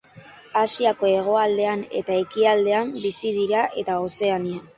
Asiako 0.61 1.09
hegoaldean 1.09 1.83
eta 1.99 2.15
ekialdean 2.23 2.91
bizi 3.05 3.35
dira 3.37 3.63
eta 3.85 4.01
Ozeanian. 4.09 4.67